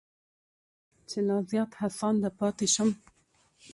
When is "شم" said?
2.73-2.89